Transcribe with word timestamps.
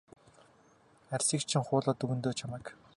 Арьсыг 1.15 1.41
чинь 1.49 1.65
хуулаад 1.67 2.03
өгнө 2.03 2.21
дөө 2.23 2.33
чамайг. 2.39 2.65